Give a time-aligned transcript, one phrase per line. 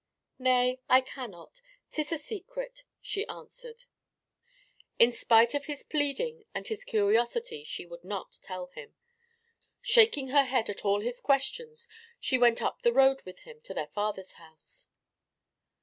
[0.39, 1.61] "Nay, I cannot.
[1.91, 3.83] 'Tis a secret," she answered.
[4.97, 8.95] In spite of his pleading and his curiosity she would not tell him.
[9.79, 11.87] Shaking her head at all his questions
[12.19, 14.87] she went up the road with him to their father's house.